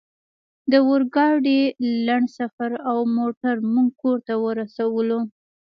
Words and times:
د 0.71 0.73
اورګاډي 0.87 1.61
لنډ 2.05 2.27
سفر 2.39 2.71
او 2.89 2.97
موټر 3.17 3.55
موږ 3.73 3.87
کور 4.01 4.17
ته 4.27 4.33
ورسولو 4.45 5.19